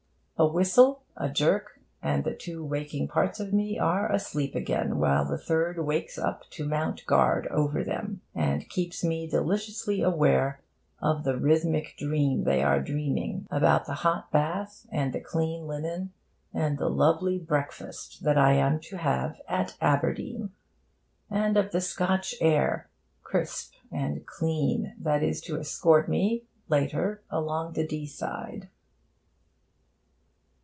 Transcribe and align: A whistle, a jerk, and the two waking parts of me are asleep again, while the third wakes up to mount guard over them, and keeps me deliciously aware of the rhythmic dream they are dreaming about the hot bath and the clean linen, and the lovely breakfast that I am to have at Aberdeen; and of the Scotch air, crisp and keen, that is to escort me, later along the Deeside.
A 0.43 0.47
whistle, 0.51 1.03
a 1.15 1.29
jerk, 1.29 1.79
and 2.01 2.23
the 2.23 2.33
two 2.33 2.65
waking 2.65 3.07
parts 3.09 3.39
of 3.39 3.53
me 3.53 3.77
are 3.77 4.11
asleep 4.11 4.55
again, 4.55 4.97
while 4.97 5.23
the 5.23 5.37
third 5.37 5.77
wakes 5.77 6.17
up 6.17 6.49
to 6.49 6.67
mount 6.67 7.05
guard 7.05 7.45
over 7.51 7.83
them, 7.83 8.21
and 8.33 8.67
keeps 8.67 9.03
me 9.03 9.27
deliciously 9.29 10.01
aware 10.01 10.59
of 10.99 11.25
the 11.25 11.37
rhythmic 11.37 11.93
dream 11.95 12.43
they 12.43 12.63
are 12.63 12.81
dreaming 12.81 13.45
about 13.51 13.85
the 13.85 13.93
hot 14.01 14.31
bath 14.31 14.87
and 14.91 15.13
the 15.13 15.19
clean 15.19 15.67
linen, 15.67 16.11
and 16.51 16.79
the 16.79 16.89
lovely 16.89 17.37
breakfast 17.37 18.23
that 18.23 18.35
I 18.39 18.53
am 18.53 18.79
to 18.79 18.97
have 18.97 19.39
at 19.47 19.77
Aberdeen; 19.79 20.49
and 21.29 21.55
of 21.55 21.71
the 21.71 21.81
Scotch 21.81 22.33
air, 22.41 22.89
crisp 23.21 23.75
and 23.91 24.25
keen, 24.39 24.95
that 25.01 25.21
is 25.21 25.39
to 25.41 25.59
escort 25.59 26.09
me, 26.09 26.45
later 26.67 27.21
along 27.29 27.73
the 27.73 27.85
Deeside. 27.85 28.69